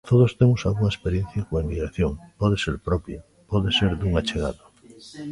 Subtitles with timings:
[0.09, 2.11] Todos temos algunha experiencia coa emigración,
[2.41, 3.19] pode ser propia,
[3.51, 4.63] pode ser dun achegado.